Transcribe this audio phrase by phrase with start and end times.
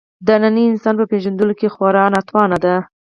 [0.27, 2.75] د ننني انسان په پېژندلو کې خورا ناتوانه دی.